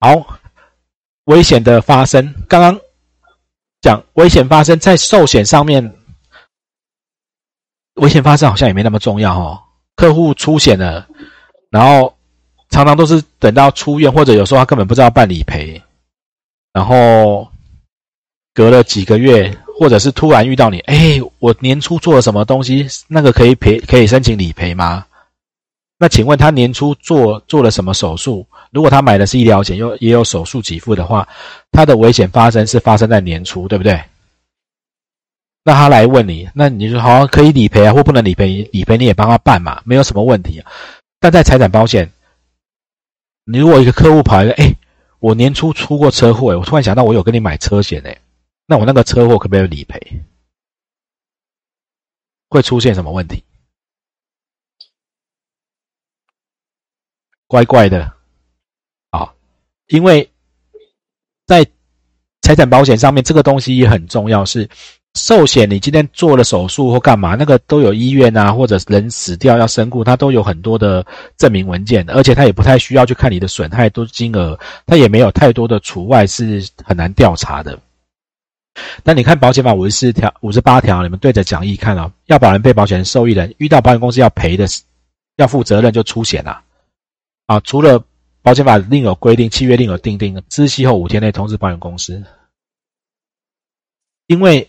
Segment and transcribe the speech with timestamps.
[0.00, 0.38] 好，
[1.24, 2.80] 危险的发生，刚刚
[3.82, 5.94] 讲危险发生在寿险上面，
[7.96, 9.62] 危险发生好像也没那么重要哦。
[9.96, 11.06] 客户出险了，
[11.68, 12.16] 然后
[12.70, 15.82] 常常都是等到出院，或者有时候他根本不知道办理赔，
[16.72, 17.46] 然后
[18.54, 25.04] 隔了几个月，或者是突然遇到你，哎，我年初做了什么东西，那个可以赔，可以申请理赔吗？
[26.02, 28.46] 那请问他年初做做了什么手术？
[28.70, 31.28] 如果他买的是医疗险，又也有手术给付的话，
[31.70, 34.02] 他的危险发生是发生在年初，对不对？
[35.62, 38.66] 那他来问你，那你说好可以理赔啊，或不能理赔？
[38.72, 40.72] 理赔你也帮他办嘛，没有什么问题啊。
[41.20, 42.10] 但在财产保险，
[43.44, 44.74] 你如果一个客户跑来，哎，
[45.18, 48.16] 我年初出过车祸，我突然想到我有跟你买车险哎，
[48.66, 50.00] 那我那个车祸可不可以理赔？
[52.48, 53.44] 会出现什么问题？
[57.50, 58.04] 怪怪的，
[59.10, 59.28] 啊，
[59.88, 60.30] 因为
[61.48, 61.66] 在
[62.42, 64.44] 财产保险上面，这个东西也很重要。
[64.44, 64.68] 是
[65.14, 71.04] 寿险，你今天做了手术或干嘛，那个都有医院啊，或者人死掉要身故，它都有很多的
[71.36, 77.76] 证明文件，而且它也不太需要去看你的损害都金额，它也没有太多的除外，是很难调查的。
[79.02, 84.68] 那你看保险法五十四条、五十八条，你们对着讲义看啊，要保人、被保险人、受益人遇到保险公司要赔的，
[85.34, 86.62] 要负责任就出险了。
[87.50, 88.00] 啊除了
[88.42, 92.22] 保险法另有规定，契约另有订定，知悉后五天内通知保险公司。
[94.28, 94.68] 因为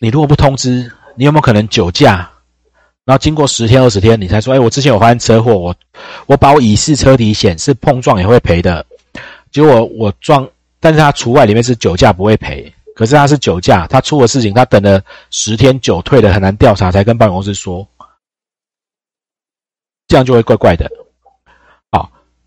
[0.00, 2.30] 你如果不通知，你有没有可能酒驾？
[3.06, 5.74] 然后经过十天、二十天，你才说：“哎，我之前有发生车祸，我
[6.26, 8.84] 我保乙式车体险是碰撞也会赔的。”
[9.50, 10.46] 结果我撞，
[10.78, 12.70] 但是他除外，里面是酒驾不会赔。
[12.94, 17.88] 可是他是酒驾，他出了事情，他等了十天，酒退了，很难调查，才跟保险公司说，
[20.06, 20.90] 这样就会怪怪的。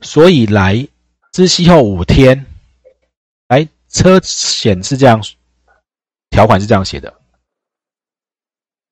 [0.02, 0.88] 所以来
[1.34, 2.46] 知悉后五天，
[3.48, 5.22] 来车险是这样，
[6.30, 7.14] 条款是这样写的：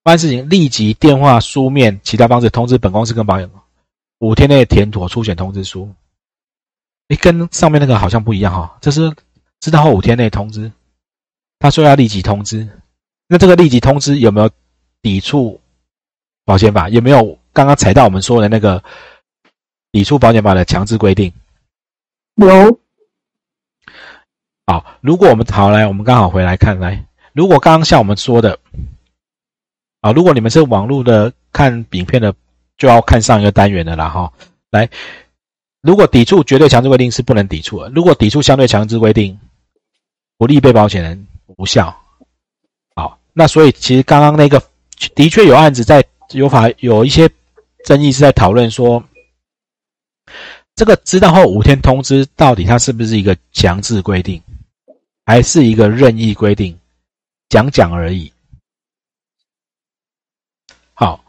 [0.02, 3.50] 办事情立即电话、书面、其他方式通知本公司跟保险，
[4.20, 5.94] 五天内填妥出险通知书。
[7.08, 9.14] 你跟上面那个好像不一样哈，这是
[9.60, 10.72] 知道后五天内通知，
[11.60, 12.68] 他说要立即通知，
[13.28, 14.50] 那这个立即通知有没有
[15.04, 15.62] 抵触
[16.46, 16.90] 保险法？
[16.90, 18.84] 有没有刚刚踩到我们说的那个？
[19.96, 21.32] 抵触保险法的强制规定
[22.36, 22.80] 有。
[24.68, 28.60] 好，如果我们好来，我们刚好回来看来，如果刚刚像我们说的，
[30.02, 32.36] 啊，如果你们是网络的看影片的，
[32.78, 34.34] 就要看上一个单元的了哈。
[34.70, 34.90] 来，
[35.80, 39.40] 如果抵触绝对强制规定是不能抵触的，如果抵触相对强制规定，
[40.38, 41.26] 不利被保险人
[41.56, 41.98] 无效。
[42.98, 44.62] 好，那所以其实刚刚那个
[45.16, 47.30] 的确有案子在有法有一些
[47.86, 49.02] 争议是在讨论说。
[50.76, 54.42] 这个知道后五天通知，到底它是不是一个强制规定，
[55.26, 56.78] 还是一个任意规定？
[57.48, 58.30] 讲讲而已。
[60.94, 61.24] 好，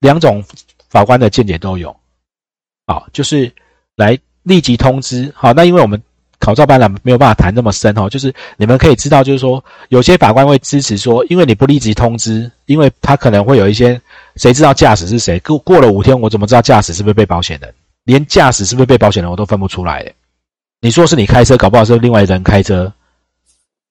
[0.00, 0.42] 两种
[0.88, 1.94] 法官的见解都有。
[2.88, 3.52] 好，就是
[3.94, 5.32] 来立即通知。
[5.36, 6.02] 好，那因为我们
[6.40, 14.00] 考照班长没有办法谈那么深哦，就是你们可以知道，就是说有些法官会支持说，因为你不立即通知，因为他可能会有一些
[14.34, 15.38] 谁知道驾驶是谁？
[15.40, 17.72] 过过了五天，我怎么知道驾驶是不是被保险人？
[18.06, 20.12] 连驾驶是不是被保险人我都分不出来，
[20.80, 22.90] 你说是你开车，搞不好是另外人开车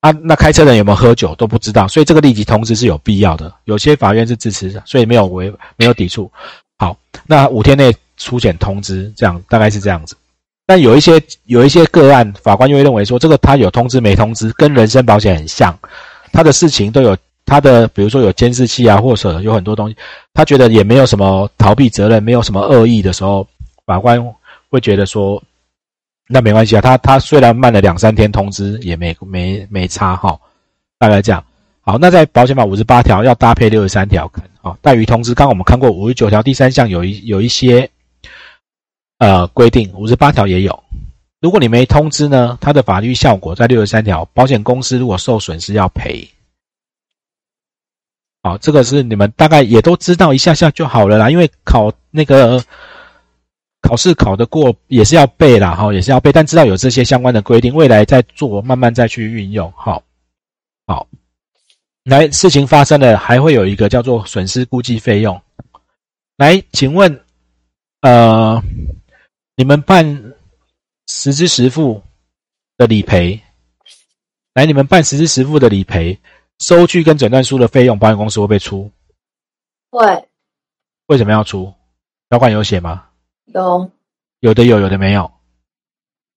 [0.00, 0.10] 啊？
[0.22, 3.52] 那开车人有没有喝酒都不知道，所以这个立即通知是有必要的。
[3.64, 6.30] 有些法院是支持的，所以没有违没有抵触。
[6.78, 6.96] 好，
[7.26, 10.16] 那五天内出险通知，这样大概是这样子。
[10.64, 15.78] 但有一些有一些个案，法官又会认为说，这个他有通知没通知，跟人身保险很像，
[16.32, 19.96] 他的事情都有他的，比如说有监视器啊，或者有很多东西，
[20.32, 23.46] 他觉得也没有什么逃避责任，没有什么恶意的时候。
[23.86, 24.20] 法官
[24.68, 25.40] 会觉得说，
[26.26, 30.36] 那没关系啊，他他虽然慢了两三天通知，也没没没差哈，
[30.98, 31.42] 大概这样。
[31.82, 35.32] 好，那在保险法五十八条要搭配六十三条看，好，怠于通知。
[35.32, 37.88] 刚刚我们看过五十九条第三项有一有一些
[39.18, 40.82] 呃规定，五十八条也有。
[41.40, 46.28] 如果你没通知呢，它的法律效果在六十三条，保险公司如果受损失要赔。
[48.42, 52.60] 好，这个是你们大概也都知道一下下就好了啦，因为考那个。
[53.86, 60.02] 考试考得过也是要背啦，哈，也是要背，但知道有这些相关的规定，未来再做，慢慢再去运用，好，
[60.88, 61.06] 好，
[62.02, 65.40] 来，事情发生了，还会有一个叫做损失估计费用，
[66.36, 67.24] 来，请问，
[68.00, 68.60] 呃，
[69.54, 70.34] 你们办
[71.06, 72.02] 实支实付
[72.76, 73.40] 的理赔，
[74.52, 76.18] 来，你们办实支实付的理赔，
[76.58, 78.90] 收据跟诊断书的费用，保险公司会不会出？
[79.90, 80.28] 会，
[81.06, 81.72] 为什么要出？
[82.28, 83.05] 条款有写吗？
[83.46, 83.90] 有，
[84.40, 85.30] 有的有，有的没有。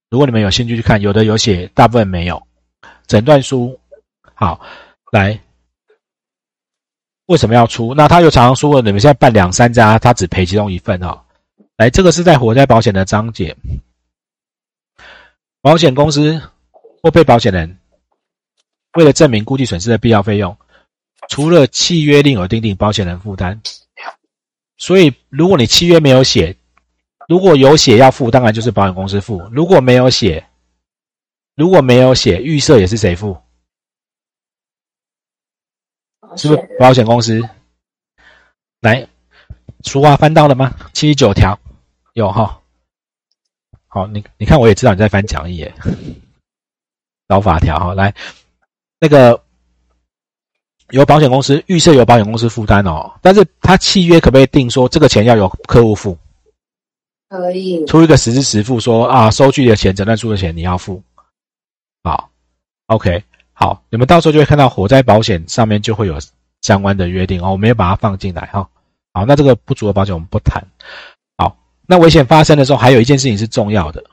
[0.10, 2.42] 如果你们有兴趣去看，有的有写，大部分没有。
[3.08, 3.80] 诊断书，
[4.36, 4.60] 好，
[5.12, 5.40] 来，
[7.26, 7.94] 为什么要出？
[7.94, 11.20] 那他又常常说，你们现在办两三家，他只赔其中一份哦。
[11.78, 13.56] 来，这个是在火灾保险的章节，
[15.62, 16.42] 保险公司
[17.02, 17.80] 或被保险人
[18.94, 20.56] 为了证明估计损失的必要费用，
[21.30, 23.60] 除了契约另有订定，保险人负担。
[24.78, 26.56] 所以，如果你契约没有写，
[27.30, 30.44] 如果有写要付，当然就是保险公司付；如果没有写，
[31.54, 33.38] 如果没有写预设，也是谁付？
[36.36, 37.48] 是不是保险公司？
[38.82, 39.08] 来，
[39.82, 40.74] 俗话翻到了吗？
[40.92, 41.60] 七十九条
[42.14, 42.60] 有哈。
[43.86, 45.72] 好，你你看，我也知道你在翻讲义耶。
[47.28, 48.12] 老法条哈，来，
[49.00, 49.40] 那个
[50.90, 56.18] 由保险公司预设由保险公司负担哦，但是他契约可不可以定说这个钱要由客户付？
[57.30, 61.02] 可以出一个实支实付，说啊，收据的钱、诊断书的钱你要付。
[62.04, 62.32] 好
[62.88, 63.24] ，OK，
[63.54, 66.18] 好，你们到时候就会看到火灾保险上面就会有
[66.62, 67.52] 相关的约定哦。
[67.52, 68.68] 我没有把它放进来哈。
[69.14, 70.66] 好，那这个不足的保险我们不谈。
[71.38, 71.56] 好，
[71.86, 74.04] 那危险发生的时候，还有一件事情是重要的，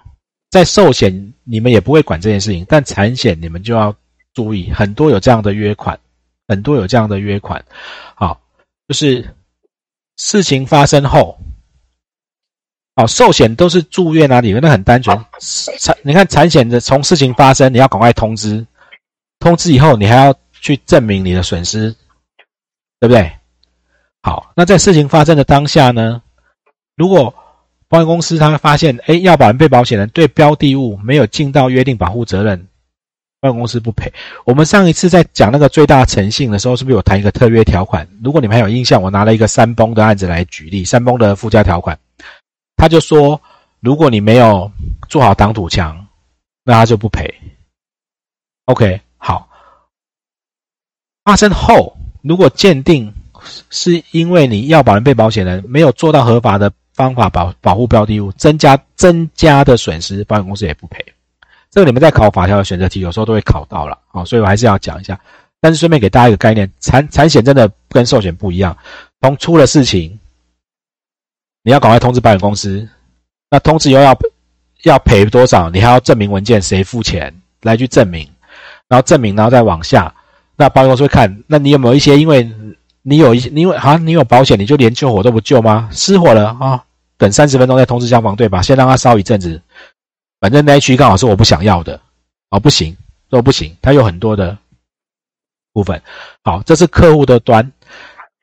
[0.51, 3.95] 在寿险你们也不会管这件事情，但产险你们就要
[4.35, 5.99] 注意，很多有这样的约款，
[6.49, 7.65] 很多有这样的约款。
[8.15, 8.39] 好，
[8.89, 9.35] 就是
[10.19, 11.39] 事情发生后。
[12.99, 15.15] 好，寿险都是住院啊，里面那很单纯。
[15.79, 18.67] 产你看产险的，从事情发生，你要赶快通知，
[19.39, 21.95] 通知以后你还要去证明你的损失，
[22.99, 23.31] 对不对？
[24.23, 26.23] 好，那在事情发生的当下呢，
[26.97, 27.35] 如果
[27.87, 32.67] 保险公司他发现，哎，要保人被保险人对标的物没有尽到约定保护责任，
[33.43, 34.11] 保险公司不赔。
[34.47, 38.09] 我们上一次在讲那个最大诚信的时候，是不是有谈一个特约条款？
[38.25, 41.97] 如果你们还有印象，我拿了一个三崩的案子来举例，三崩的附加条款。
[42.77, 43.41] 他就说，
[43.81, 44.71] 如果你没有
[45.09, 46.07] 做好挡土墙，
[46.63, 47.33] 那他就不赔。
[48.67, 49.49] OK，好。
[51.25, 53.13] 发生后，如果鉴定
[53.71, 61.05] 是因为你要保人被保险人没有做到合法的方法保保护标的物，增加增加的损失，保险公司也不赔。
[61.71, 65.19] 这个你们在考法条的选择题，有时候都会考到了啊，所以我还是要讲一下。
[65.61, 68.77] 但是顺便给大家一个概念，产产险真的跟寿险不一样，
[69.21, 70.19] 从出了事情。
[71.67, 72.89] 你要赶快通知保险公司，
[73.51, 74.17] 那通知以后要
[74.85, 75.69] 要赔多少？
[75.69, 78.25] 你还要证明文件谁付钱来去证明，
[78.87, 80.15] 然后证明，然后再往下。
[80.55, 82.17] 那保险公司会看，那你有没有一些？
[82.17, 82.49] 因为
[83.03, 85.89] 你有一些，因为好像你有保险，你就连救火都不救吗？
[85.91, 86.85] 失火了啊，
[87.19, 89.61] 等三十分钟再通知消防队吧，先让它烧一阵子。
[90.39, 92.01] 反正那一区刚好是我不想要的，
[92.51, 92.97] 哦，不行，
[93.29, 94.57] 说不行，它有很多的
[95.73, 96.01] 部分。
[96.45, 97.73] 好，这是客户的端。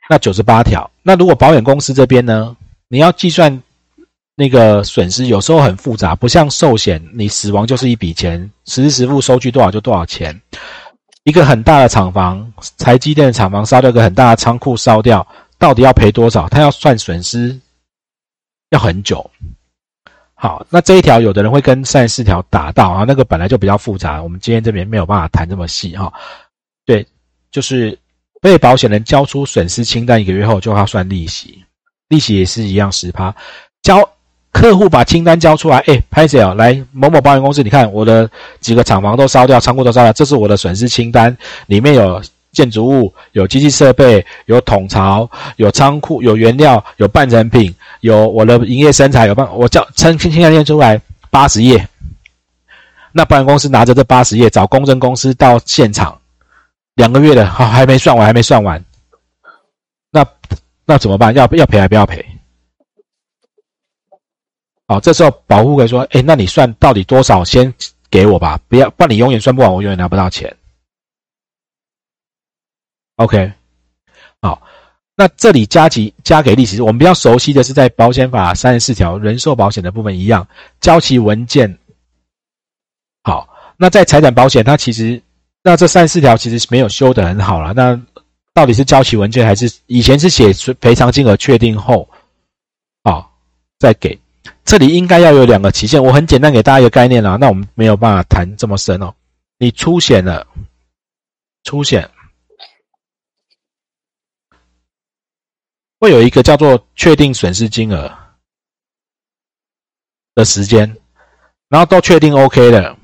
[0.10, 2.54] 那九十八条，那如果保险公司这边呢？
[2.94, 3.64] 你要计算
[4.36, 10.40] 那个损失，有时候很复杂，不像寿险，你死亡就是一笔钱，实时实付收据多少就多少钱。
[11.24, 16.48] 一个很大的厂房，台积电的厂房烧掉，一个很大的仓库烧掉，到底要赔多少？
[16.50, 17.60] 他要算损失，
[18.70, 19.28] 要很久。
[20.36, 26.14] 好，那这一条有的人会跟三十四条打到啊，那个本来就比较复杂，我们今天这边没有办法谈这么细哈。
[26.86, 27.04] 对，
[27.50, 27.98] 就是
[28.40, 31.64] 被保险人交出损失清单一个月后，就要算利息。
[32.14, 33.34] 利息也是一样十趴，
[33.82, 34.08] 交
[34.52, 36.54] 客户把清单交出来，哎，拍谁啊？
[36.54, 38.30] 来某某保险公司，你看我的
[38.60, 51.02] 几个厂房都烧掉，仓库都烧掉，这是我的损失清单，里面有建筑物、有机器设备、有统槽、有仓库、有原料、有半成品、有我的营业生产，有办我叫称清清单念出来
[51.32, 51.88] 八十页，
[53.12, 56.16] 那保险公司拿着这八十页找公证公司到现场，
[56.94, 58.86] 两个月的好还没算完，还没算完，
[60.12, 60.24] 那。
[60.86, 61.34] 那怎么办？
[61.34, 62.24] 要要赔还不要赔？
[64.86, 67.44] 好，这时候保护会说：“哎，那你算到底多少？
[67.44, 67.74] 先
[68.10, 70.54] 给我吧，不要，不然你永远算不完，我永远拿不到钱。”
[73.16, 73.54] OK，
[74.42, 74.62] 好，
[75.16, 80.46] 那这里加急加给利息，我们比较熟悉的是在保险法三十四条人寿保险的部分一样，
[80.82, 81.80] 交齐文件。
[83.24, 83.48] 好，
[83.78, 85.22] 那在财产保险，它其实
[85.64, 87.74] 那这三十四条其实是没有修的很好了。
[87.74, 88.00] 那
[88.54, 92.08] 到底是交齐文件还是以前是写赔偿金额确定后，
[93.02, 93.28] 啊，
[93.80, 94.20] 再给？
[94.64, 96.04] 这里应该要有两个期限。
[96.04, 99.14] 我很简单给大家一个概念啦，那我们没有办法谈这么深哦。
[99.58, 100.48] 你出险了，
[101.64, 102.10] 出险
[106.00, 108.12] 会有一个叫做确定损失金额
[110.36, 110.96] 的时间，
[111.70, 112.98] 然后都确定 OK 了，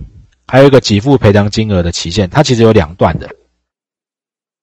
[0.48, 3.36] 还有一个给付赔偿金额的期限，它其实有两段的。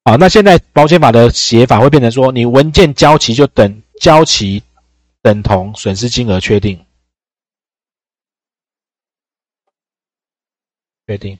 [0.06, 4.62] 好，那现在保险法的写法会变成说，你文件交齐就等交齐
[5.20, 6.80] 等同损失金额确定。
[11.08, 11.36] 确定。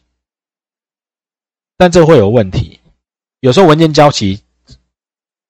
[1.77, 2.81] 但这会有问题，
[3.39, 4.43] 有时候文件交齐，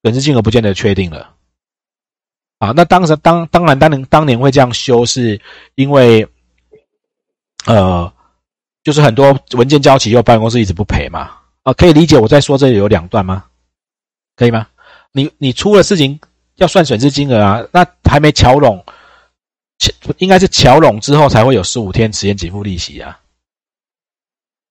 [0.03, 1.35] 损失金额不见得确定了。
[2.59, 5.41] 啊，那当时当当然当年当年会这样修，是
[5.75, 6.29] 因为，
[7.65, 8.13] 呃，
[8.85, 11.46] 就是很多文件交齐，又保险公司一直不赔嘛。
[11.67, 13.45] 啊，可以理解我在说这里有两段吗？
[14.37, 14.69] 可以吗？
[15.11, 16.21] 你你出了事情
[16.55, 18.85] 要算损失金额啊，那还没桥拢，
[20.19, 23.19] 应该是桥拢之后才会有十五天时间给付利息啊。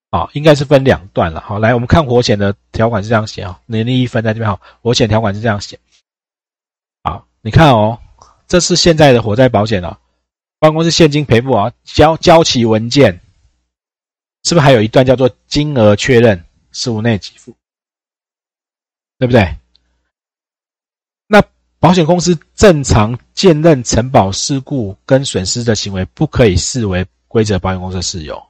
[0.10, 1.42] 啊，应该是分两段了。
[1.42, 5.78] 好，来我们看火险的条款是这样写啊，年利一分在这边哈，火险条款是这样写。
[7.04, 8.00] 好，你看哦，
[8.48, 9.98] 这是现在的火灾保险哦，
[10.60, 13.20] 办公室现金赔付啊，交交齐文件，
[14.46, 16.42] 是不是还有一段叫做金额确认？
[16.75, 17.55] 十五内给付，
[19.17, 19.58] 对不对？
[21.25, 21.41] 那
[21.79, 28.46] 保险公司正常鉴认承保事故跟损失的行为，不可以视为规则保险公司的事由。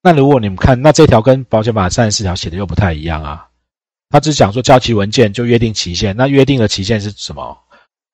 [0.00, 3.50] 那如果你们看，那这条跟保险法三十四条写的又不太一样啊。
[4.08, 7.60] 他只讲说交齐文件就约定期限，那约定的期限是什么？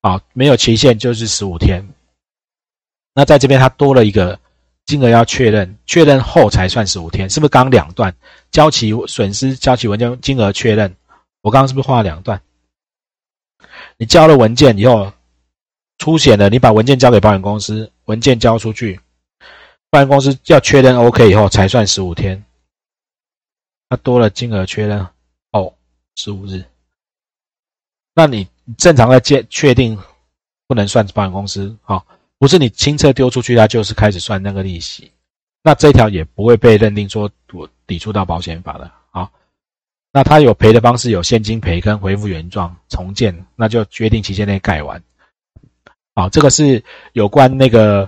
[0.01, 1.87] 啊，没有期限就是十五天。
[3.13, 4.41] 那在这边他多了一个。
[4.87, 7.49] 金额要确认，确认后才算十五天，是不是？
[7.49, 8.15] 刚两段
[8.51, 10.95] 交齐损失、交齐文件、金额确认，
[11.41, 12.41] 我刚刚是不是画了两段？
[13.97, 15.13] 你交了文件以后，
[15.99, 19.01] 出险了，你把文件交给保险公司，文件交出去，
[19.89, 22.45] 保险公司要确认 OK 以后才算十五天。
[23.89, 25.07] 那多了金额确认
[25.53, 25.73] 哦，
[26.17, 26.63] 十五日。
[28.15, 29.99] 那你正常的确确定
[30.67, 32.05] 不能算保险公司好。
[32.45, 35.11] 不是你清车丢出去，它就是开始算那个利息，
[35.63, 38.91] 那这条也不会被认定说我抵触到保险法的。
[39.11, 39.31] 好，
[40.13, 45.03] 那他有赔的方式有现金赔跟恢复原状重建，那就决定期间内盖完。
[46.15, 46.85] 好，这个是
[47.15, 48.07] 有关那个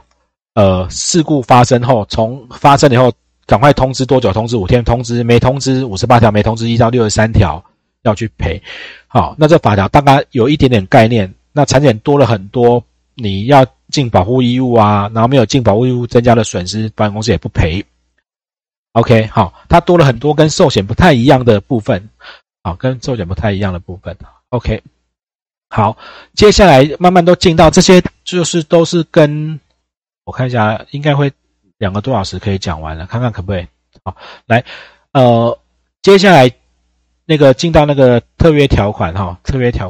[0.52, 3.11] 呃事故发生后，从发生以后
[3.47, 4.35] 赶快通知多久？
[4.35, 4.85] 通知五天？
[4.85, 6.31] 通知没通知五十八条？
[6.31, 7.64] 没通知一到六十三条
[8.02, 8.62] 要去赔。
[9.09, 11.33] 好，那这法条大概有一点点概念。
[11.52, 12.85] 那产险多了很多，
[13.17, 13.67] 你要。
[13.89, 17.83] 尽保护义务啊，然后没有尽保护义务，增加了损失，保险公司也不赔。
[18.95, 22.11] OK，好，它多了很多跟寿险不太一样的部分，
[22.65, 24.15] 好，跟寿险不太一样的部分。
[24.49, 24.83] OK，
[25.71, 25.97] 好，
[26.35, 29.61] 接下来慢慢都进到这些，就是都是跟
[30.25, 31.33] 我看一下，应该会
[31.79, 33.67] 两个多小时可以讲完了，看看可不可以。
[34.03, 34.65] 好，来，
[35.13, 35.57] 呃，
[36.03, 36.51] 接下来
[37.25, 39.85] 那个进到那个特约条款哈，特约条款。